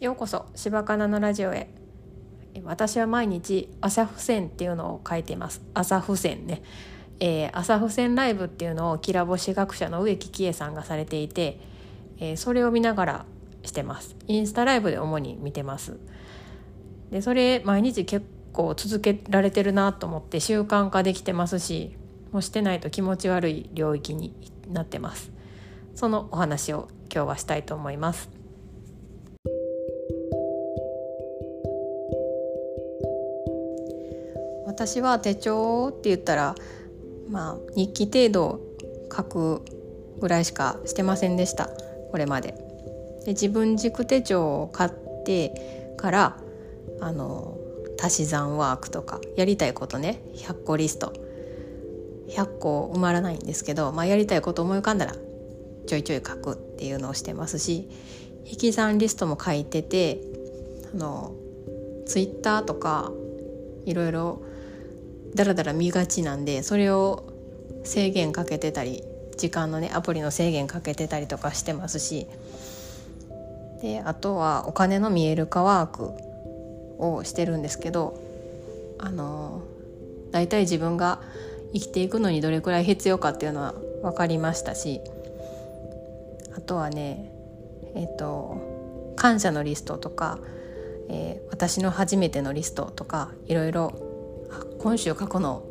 [0.00, 1.68] ようこそ柴かなのラジオへ。
[2.64, 5.60] 私は毎日朝付箋っていうのを書いています。
[5.74, 6.62] 朝付箋ね、
[7.20, 11.60] えー、朝付箋ライブっていうのをきらぼし学者の植木喜恵さんがされていて、
[12.18, 13.26] えー、それを見ながら
[13.62, 14.16] してます。
[14.26, 15.98] インスタライブで主に見てます。
[17.10, 18.24] でそれ毎日結
[18.54, 21.94] 構続けられてるなと思って習慣化できてますし
[22.32, 24.32] もうしてないと気持ち悪い領域に
[24.66, 25.30] なってます。
[25.94, 28.39] そのお話を今日はしたいと思います。
[34.80, 36.54] 私は手帳って言ったら
[37.28, 38.60] まあ日記程度
[39.14, 39.62] 書く
[40.18, 41.68] ぐらいしかしてませんでした。
[42.10, 42.54] これまで。
[43.26, 44.90] で自分軸手帳を買っ
[45.26, 46.36] てから
[46.98, 47.58] あの
[48.02, 50.22] 足し算ワークとかやりたいことね。
[50.36, 51.12] 100個リスト。
[52.30, 55.14] 100個埋まらないんですけど、まあ、やりたいこと思い浮かんだら
[55.86, 57.90] ちょいちょい書くっていうのをしてますし
[58.46, 60.20] 引き算リストも書いてて
[60.94, 61.34] あの
[62.06, 63.10] ツイッターとか
[63.84, 64.42] いろいろ
[65.34, 67.32] だらだら見がちなんでそれを
[67.84, 69.04] 制限かけてたり
[69.36, 72.26] 時間のねアプリの制限かけてたりとかしてますし。
[73.80, 76.12] であとはお金の見える化ワーク
[76.98, 78.20] をしてるんですけど
[78.98, 79.62] あの
[80.32, 81.20] 大体自分が
[81.72, 85.00] 生きていくのにどれくらい必要かっていうのは分かりましたし
[86.56, 87.32] あとはね
[87.94, 90.38] えっ、と感謝のリストとか、
[91.08, 94.09] えー、私の初めてのリストとかいろいろ
[94.78, 95.66] 今週書くの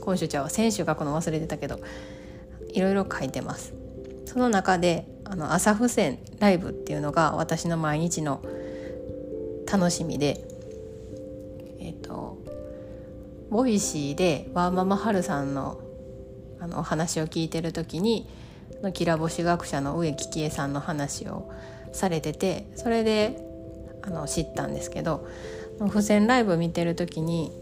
[0.00, 1.80] 今週ちゃう先週書くの忘れてたけど
[2.72, 3.74] いろいろ書いてます。
[4.24, 8.42] その中であの朝付箋ライブっていうのが私の毎日の
[9.70, 10.46] 楽しみで
[11.78, 12.38] えっ、ー、と
[13.50, 15.80] Voicyでワーママハルさんの
[16.60, 18.28] あのお話を聞いてる時に
[18.92, 21.50] きらぼし学者の植木喜恵さんの話を
[21.92, 23.40] されててそれで
[24.02, 25.26] あの知ったんですけど
[25.86, 27.52] 付箋ライブ見てる時に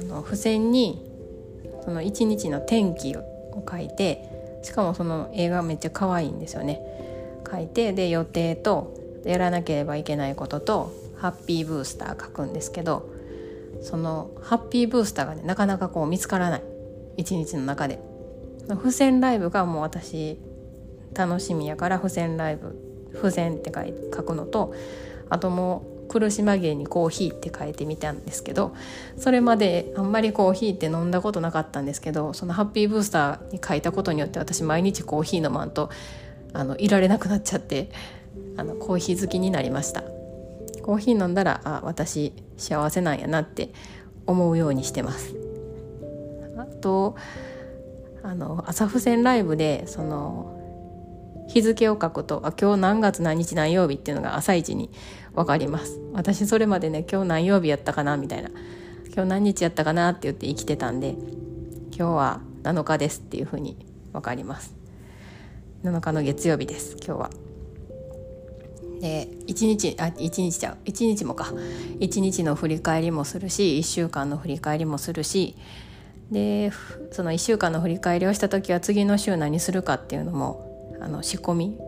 [0.00, 1.06] あの付箋に
[1.84, 3.22] その一日の天気を
[3.70, 6.80] 書いてしかもその絵がめっちゃ可愛いんですよね。
[7.50, 8.94] 書いてで予定と
[9.24, 13.10] やらなければいけないこととハッピーブースター書くんですけど
[13.82, 16.62] そのハッピーブースターがねなかなかこう見つからない
[17.16, 17.98] 一日の中で。
[18.68, 20.38] 付箋ライブがもう私
[21.14, 22.76] 楽しみやから付箋ライブ
[23.12, 23.72] 付箋って
[24.14, 24.74] 書くのと
[25.28, 28.74] あともう苦し紛れにコーヒーって書いてみたんですけど
[29.16, 35.88] それまであんまりコーヒーって飲んだことなかったんですけどそのハッピーブースターに書いたことによって私毎日コーヒー飲まんと
[36.52, 37.90] あのいられなくなっちゃって
[38.56, 40.02] あのコーヒー好きになりました。
[40.82, 43.70] コーヒー飲んだらあ私幸せなんやなって
[44.26, 45.36] 思うようにしてます。
[46.56, 47.14] あと
[48.24, 50.59] あの朝付箋ライブでその
[51.52, 54.88] 日付を書くとあ今日何月何日何曜日っていうのが朝一に
[55.34, 56.00] 分かります。
[56.12, 58.50] 私それまでね今日何曜日やったかなみたいな。
[59.12, 61.16] 今日何日やったかなって言って生きてたんで
[61.90, 63.76] 今日は7日ですっていうふうに
[64.12, 64.74] 分かります。
[65.82, 67.30] 7日の月曜日です今日は。
[69.00, 70.78] で1日あ1日ちゃう。
[70.84, 71.52] 1日もか。
[71.98, 75.56] 1日の振り返りもするし1週間の振り返りもするし
[76.30, 76.70] で
[77.10, 80.69] その1週間の振り返りをした時は次の週何するかっていうのも
[81.00, 81.78] あの仕込み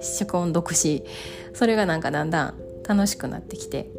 [0.00, 1.04] 仕込んどくし
[1.54, 2.54] それがなんかだんだん
[2.86, 3.90] 楽しくなってきて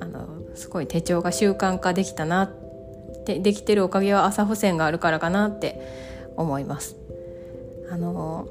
[0.00, 5.80] あのすごい手帳が習慣化できたなってできてるおかげは朝付箋があるからかなって
[6.36, 6.96] 思います。
[7.90, 8.48] あの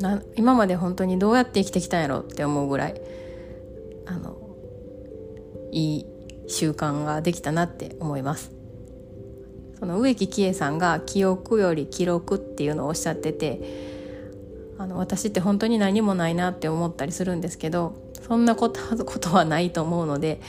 [0.00, 3.00] な今まで本当にどうやって生きてきたんやろって思うぐらい
[4.04, 4.36] あの
[5.72, 6.06] いい
[6.48, 8.52] 習慣ができたなって思います。
[9.78, 13.95] その植木喜恵さんが記憶より記録っていうのをおっしゃってて
[14.78, 17.94] あの私って本当に何もないなって思ったりするんですけど
[18.26, 18.80] そんなこと
[19.30, 20.40] はないと思うので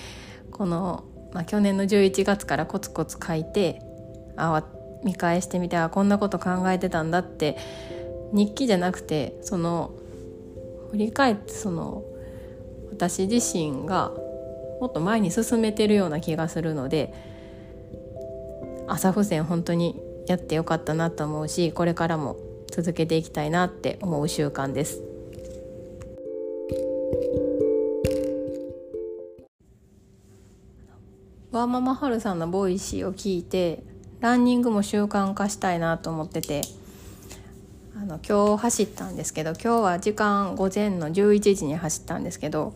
[0.51, 3.81] この、まあ、去年の11月からコツコツ書いて
[4.35, 4.63] あ
[5.03, 7.57] 見返してみてあこんなこと考えてたんだって
[8.33, 9.91] 日記じゃなくてその
[10.91, 12.03] 振り返ってその
[12.89, 14.11] 私自身が
[14.81, 17.13] もっと前に進めてるような気がするので
[18.87, 22.37] 朝付箋本当にやってよかったなと思うしこれからも
[22.77, 25.01] 続けていきたいなって思う習慣です。
[31.51, 33.81] ワーママハルさんのボイシーを聞いて
[34.19, 36.61] ランニングも習慣化したいなと思ってて
[37.95, 42.75] あの今日走ったんですけど今日は時間午前の11時に走ったんですけど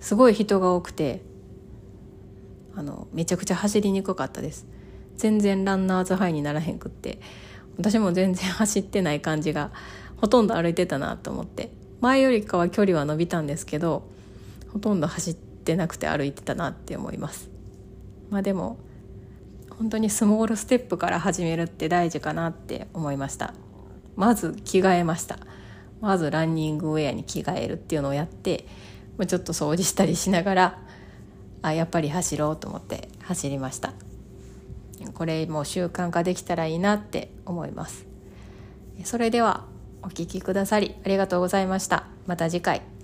[0.00, 1.20] すごい人が多くて
[2.74, 4.66] あのめちゃくちゃ走りにくかったです
[5.16, 7.20] 全然ランナーズハイにならへんくって
[7.78, 9.70] 私も全然走ってない感じが
[10.16, 11.70] ほとんど歩いてたなと思って。
[12.00, 14.04] 前よりかは距離は伸びたんですけど
[14.72, 17.50] ほとんど走ってなくて歩いてたなって思います。
[18.30, 18.78] まあでも
[19.70, 23.54] 本当にスモールステップから始めるって大事かなって思いました。
[24.16, 25.38] まず着替えました。
[26.00, 28.66] まずランニングウェアに着替えるっていうのをやって
[29.26, 30.78] ちょっと掃除したりしながら
[31.62, 33.92] あやっぱり走ろうと思って走りました。
[35.14, 38.06] これも習慣化できたらいいなって思います。
[39.04, 39.64] それでは
[40.02, 42.06] お聴きくださりありがとうございました。
[42.26, 42.97] また次回。